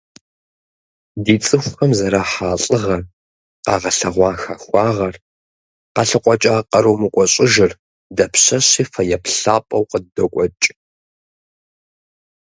[1.23, 3.01] Ди цӀыхухэм зэрахьа лӀыгъэр,
[3.63, 5.15] къагъэлъэгъуа хахуагъэр,
[5.93, 7.71] къалъыкъуэкӀа къару мыкӀуэщӀыжыр
[8.15, 10.67] дапщэщи фэеплъ лъапӀэу къыддокӀуэкӀ.